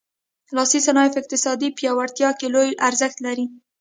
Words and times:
لاسي 0.55 0.79
صنایع 0.87 1.09
په 1.13 1.19
اقتصادي 1.21 1.69
پیاوړتیا 1.77 2.29
کې 2.39 2.47
لوی 2.53 2.69
ارزښت 2.87 3.17
لري. 3.25 3.45